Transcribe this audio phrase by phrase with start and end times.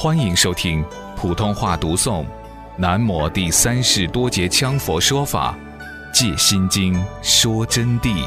[0.00, 0.84] 欢迎收听
[1.16, 2.24] 普通话读诵
[2.76, 5.58] 《南摩第三世多杰羌佛说法·
[6.14, 8.24] 戒心经》说真谛。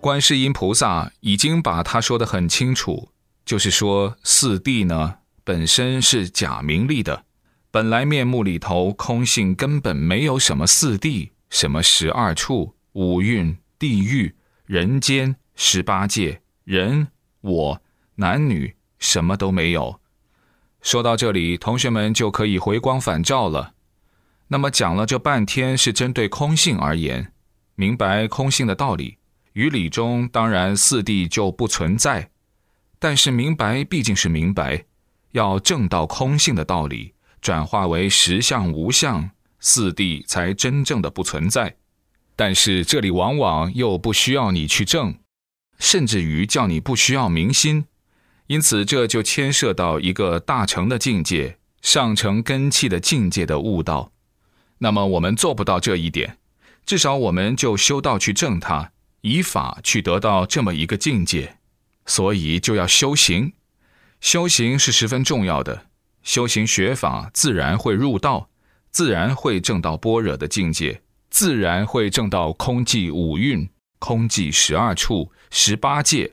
[0.00, 3.10] 观世音菩萨已经把他说的很清楚，
[3.44, 7.22] 就是说四谛呢本身是假名利的，
[7.70, 12.74] 本来面目里头空性根本没有什么四谛，什么十二处。
[12.92, 14.34] 五蕴、地狱、
[14.66, 17.08] 人间、十八界、人、
[17.40, 17.82] 我、
[18.16, 20.00] 男女，什么都没有。
[20.80, 23.74] 说到这里，同学们就可以回光返照了。
[24.48, 27.32] 那么讲了这半天是针对空性而言，
[27.74, 29.18] 明白空性的道理，
[29.52, 32.30] 于理中当然四谛就不存在。
[32.98, 34.84] 但是明白毕竟是明白，
[35.32, 41.76] 要证到空性的道理，转化为实相无相，四谛才真正的不存在。
[42.40, 45.14] 但是这里往往又不需要你去证，
[45.78, 47.84] 甚至于叫你不需要明心，
[48.46, 54.12] 因此这就牵涉到一个大乘的境界、上乘根器的境界的悟道。
[54.78, 56.38] 那么我们做不到这一点，
[56.86, 61.58] 至少我们就修道去证它，以法去得到这么一个境界。
[62.06, 63.52] 所以就要修行，
[64.22, 65.88] 修行是十分重要的。
[66.22, 68.48] 修行学法，自然会入道，
[68.90, 71.02] 自然会证到般若的境界。
[71.30, 76.32] 自然会证到空寂五蕴、空寂十二处、十八界，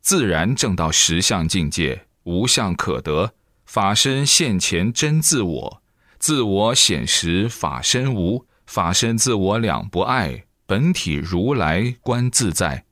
[0.00, 3.32] 自然证到实相境界，无相可得，
[3.64, 5.82] 法身现前真自我，
[6.18, 12.84] 自我显实法身无，法身自我两不碍，本体如来观自在。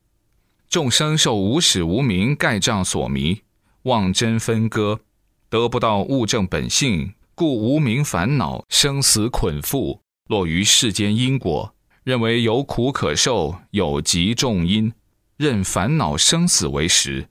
[0.67, 3.43] 众生受无始无明盖障所迷，
[3.83, 5.01] 妄真分割，
[5.49, 10.02] 得不到物证本性，故无明烦恼生死捆缚。
[10.33, 14.91] 落于世间因果，认为有苦可受，有极重因，
[15.37, 17.27] 任烦恼生死为实。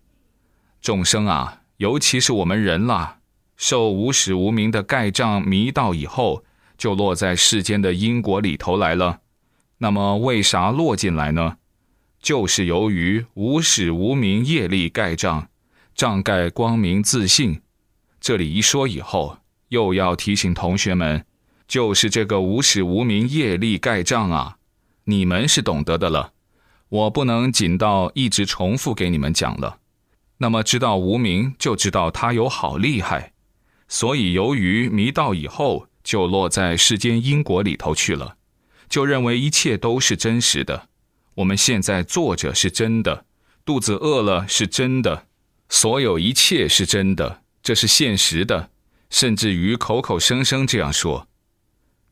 [0.81, 3.19] 众生啊，尤其是我们人啦，
[3.57, 6.45] 受无始无明的盖障迷道以后，
[6.79, 9.23] 就落在世间的因果里头来了。
[9.79, 11.57] 那么为啥落进来呢？
[12.21, 15.49] 就是由于无始无明业力盖障，
[15.97, 17.63] 障盖光明自信。
[18.21, 19.39] 这里一说以后，
[19.71, 21.27] 又要提醒同学们。
[21.73, 24.59] 就是这个无始无明业力盖障啊，
[25.05, 26.35] 你们是懂得的了，
[26.91, 29.79] 我不能紧到一直重复给你们讲了。
[30.37, 33.33] 那么知道无明，就知道他有好厉害，
[33.89, 38.37] 所以由于迷道以后，就落在世间因果里头去了，
[38.91, 40.91] 就认为一切都是真实的。
[41.37, 43.25] 我们现在坐着是真的，
[43.65, 45.27] 肚子饿了是真的，
[45.71, 48.69] 所有一切是真的，这是现实的，
[49.09, 51.27] 甚至于口口声声这样说。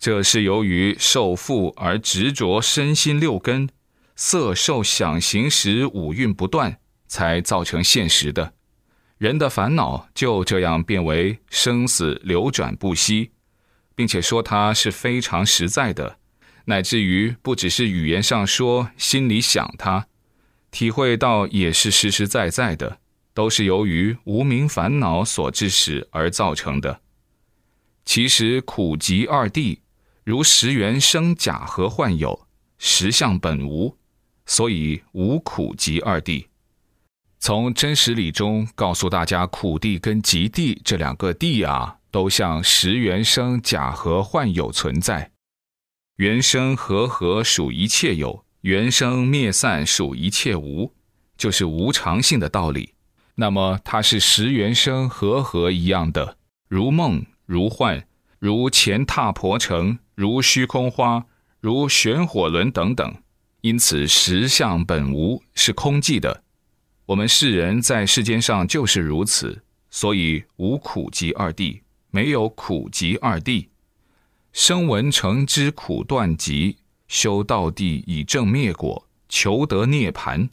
[0.00, 3.68] 这是由于受缚而执着身心六根，
[4.16, 8.54] 色受想行识五蕴不断，才造成现实的。
[9.18, 13.32] 人的烦恼就这样变为生死流转不息，
[13.94, 16.16] 并且说它是非常实在的，
[16.64, 20.06] 乃至于不只是语言上说，心里想它，
[20.70, 23.00] 体会到也是实实在在的，
[23.34, 27.02] 都是由于无名烦恼所致使而造成的。
[28.06, 29.76] 其实苦集二谛。
[30.30, 32.46] 如十缘生假合幻有，
[32.78, 33.96] 实相本无，
[34.46, 36.46] 所以无苦集二谛。
[37.40, 45.32] 从真实理中告诉大家，苦谛跟极谛这两个谛啊，都像十缘生假合幻有存在。
[46.18, 50.94] 缘生和合属一切有，缘生灭散属一切无，
[51.36, 52.94] 就是无常性的道理。
[53.34, 58.06] 那么它是十缘生和合一样的，如梦如幻，
[58.40, 60.00] 如前踏婆城。
[60.16, 61.24] 如虚空花，
[61.60, 63.14] 如玄火轮等等，
[63.62, 66.42] 因此实相本无，是空寂的。
[67.06, 71.80] 我们世人在世间上就是如此，所以无苦集二谛，
[72.10, 73.68] 没有苦集二谛。
[74.52, 76.76] 生闻成之苦断集，
[77.08, 80.50] 修道地以正灭果，求得涅盘。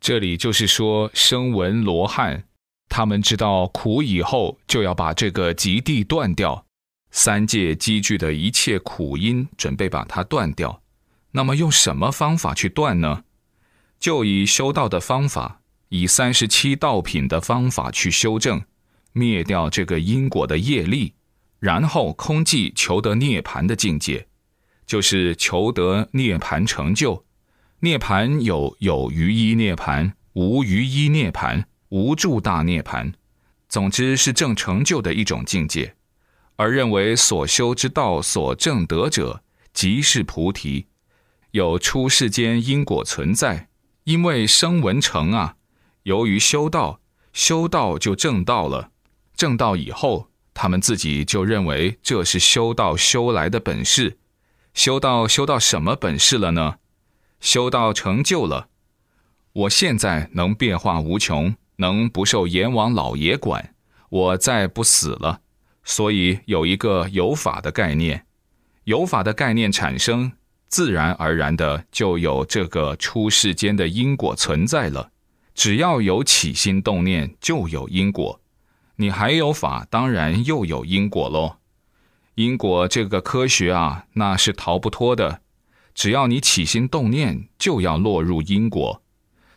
[0.00, 2.44] 这里就是说，声闻罗汉，
[2.88, 6.64] 他们知道苦以后，就要把这个极地断掉。
[7.10, 10.82] 三界积聚的一切苦因，准备把它断掉。
[11.32, 13.24] 那么用什么方法去断呢？
[13.98, 18.62] 就以修道的方法，以三十七道品的方法去修正，
[19.12, 21.14] 灭掉这个因果的业力，
[21.58, 24.26] 然后空寂求得涅盘的境界，
[24.86, 27.24] 就是求得涅盘成就。
[27.80, 33.12] 涅盘有有余一涅盘，无余一涅盘，无住大涅盘，
[33.68, 35.94] 总之是正成就的一种境界。
[36.60, 39.42] 而认为所修之道所证得者，
[39.72, 40.88] 即是菩提，
[41.52, 43.70] 有出世间因果存在，
[44.04, 45.56] 因为声闻成啊，
[46.02, 47.00] 由于修道，
[47.32, 48.90] 修道就正道了，
[49.34, 54.18] 正道以后，他们自己就认为这是修道修来的本事，
[54.74, 56.74] 修道修到什么本事了呢？
[57.40, 58.68] 修道成就了，
[59.54, 63.74] 我现在能变化无穷，能不受阎王老爷管，
[64.10, 65.40] 我再不死了，
[65.84, 68.24] 所以有一个有法的概念，
[68.84, 70.32] 有法的概念产生。
[70.68, 75.10] 自然而然的就有这个出世间的因果存在了。
[75.52, 78.40] 只要有起心动念，就有因果。
[78.94, 81.56] 你还有法，当然又有因果喽。
[82.36, 85.40] 因果这个科学啊，那是逃不脱的。
[85.92, 89.02] 只要你起心动念，就要落入因果。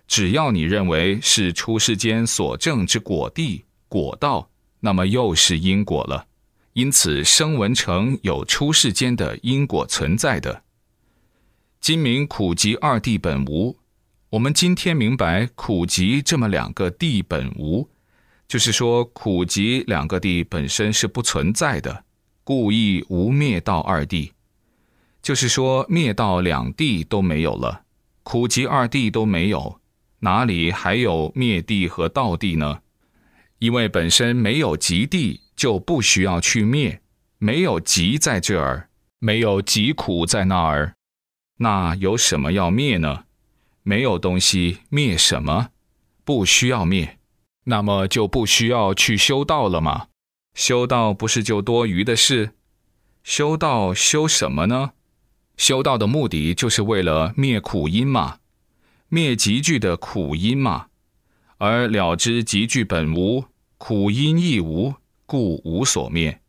[0.07, 4.49] 只要你认为是出世间所证之果地果道，
[4.85, 6.27] 那么又是因果了。
[6.73, 10.63] 因此，声闻成有出世间的因果存在的。
[11.79, 13.77] 今明苦集二谛本无，
[14.31, 17.87] 我们今天明白苦集这么两个谛本无，
[18.47, 22.03] 就是说苦集两个谛本身是不存在的，
[22.43, 24.31] 故意无灭道二谛，
[25.21, 27.83] 就是说灭道两谛都没有了，
[28.23, 29.79] 苦集二谛都没有，
[30.19, 32.79] 哪里还有灭谛和道谛呢？
[33.63, 37.01] 因为本身没有极地，就不需要去灭，
[37.37, 38.89] 没有极在这儿，
[39.19, 40.95] 没有极苦在那儿。
[41.59, 43.23] 那有什么要灭呢？
[43.83, 45.69] 没有东西灭什么？
[46.25, 47.19] 不需要灭，
[47.63, 50.07] 那么就不需要去修道了吗？
[50.55, 52.55] 修道不是就多余的事？
[53.23, 54.91] 修道修什么呢？
[55.55, 58.39] 修道的目的就是为了灭苦因嘛，
[59.07, 60.87] 灭集聚的苦因嘛，
[61.59, 63.45] 而了知集聚本无，
[63.85, 64.93] 苦因亦无，
[65.25, 66.39] 故无所灭。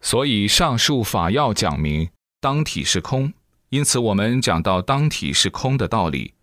[0.00, 2.08] 所以上述法要讲明，
[2.40, 3.32] 当体是空。
[3.70, 6.34] 因此，我们讲到当体是空的道理，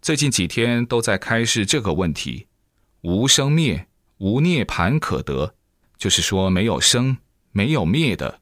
[0.00, 2.46] 最近几天都在开示这个问题：
[3.00, 5.56] 无生灭，无涅盘可得，
[5.98, 7.16] 就是说没有生，
[7.50, 8.38] 没有灭的，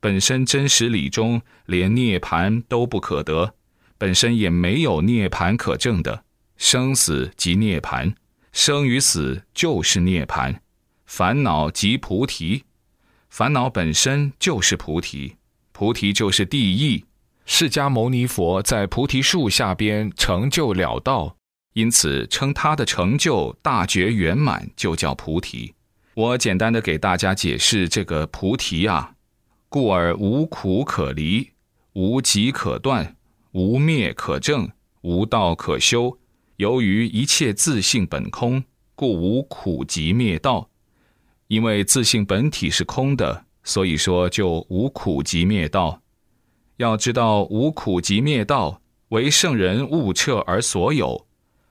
[0.00, 3.54] 本身真实理中连涅盘都不可得，
[3.96, 6.24] 本身也没有涅盘可证的。
[6.56, 8.16] 生死即涅盘，
[8.50, 10.60] 生与死就是涅盘，
[11.16, 12.64] 烦恼即菩提，
[13.30, 15.36] 烦恼本身就是菩提，
[15.70, 17.04] 菩提就是地义。
[17.46, 21.36] 释迦牟尼佛在菩提树下边成就了道，
[21.74, 25.74] 因此称他的成就大觉圆满，就叫菩提。
[26.14, 29.14] 我简单的给大家解释这个菩提啊，
[29.68, 31.52] 故而无苦可离，
[31.92, 33.14] 无集可断，
[33.52, 34.68] 无灭可证，
[35.02, 36.18] 无道可修。
[36.56, 38.64] 由于一切自性本空，
[38.96, 40.70] 故无苦集灭道。
[41.48, 46.00] 因为自性本体是空的，所以说就无苦集灭道。
[46.78, 48.80] 要知道无苦即灭道，
[49.10, 51.24] 为圣人悟彻而所有；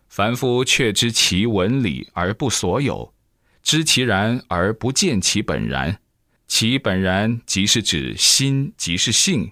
[0.08, 3.14] 凡夫却知其文理而不所有，
[3.62, 6.00] 知其然而不见其本然。
[6.48, 9.52] 其本然即是指心，即是性，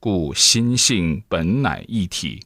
[0.00, 2.40] 故心性本乃一体。